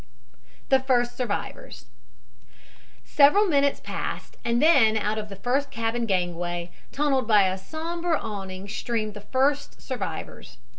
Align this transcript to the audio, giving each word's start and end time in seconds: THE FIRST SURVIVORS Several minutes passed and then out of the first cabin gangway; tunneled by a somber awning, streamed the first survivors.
THE 0.69 0.79
FIRST 0.79 1.15
SURVIVORS 1.15 1.85
Several 3.05 3.45
minutes 3.45 3.79
passed 3.79 4.35
and 4.43 4.59
then 4.59 4.97
out 4.97 5.19
of 5.19 5.29
the 5.29 5.35
first 5.35 5.69
cabin 5.69 6.07
gangway; 6.07 6.71
tunneled 6.91 7.27
by 7.27 7.47
a 7.49 7.55
somber 7.55 8.17
awning, 8.17 8.67
streamed 8.67 9.13
the 9.13 9.21
first 9.21 9.79
survivors. 9.79 10.57